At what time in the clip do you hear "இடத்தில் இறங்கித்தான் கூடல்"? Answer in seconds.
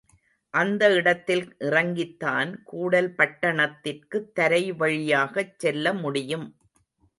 0.93-3.13